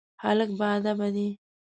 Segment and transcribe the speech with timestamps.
[0.23, 1.27] هلک باادبه دی.